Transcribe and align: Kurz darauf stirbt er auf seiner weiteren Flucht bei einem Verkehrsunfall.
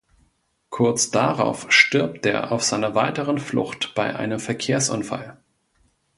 Kurz 0.71 1.11
darauf 1.11 1.71
stirbt 1.71 2.25
er 2.25 2.51
auf 2.51 2.63
seiner 2.63 2.95
weiteren 2.95 3.37
Flucht 3.37 3.93
bei 3.93 4.15
einem 4.15 4.39
Verkehrsunfall. 4.39 5.37